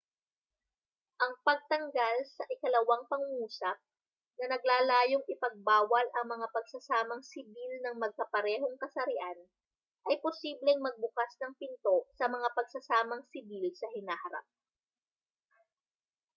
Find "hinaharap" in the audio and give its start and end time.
13.95-14.45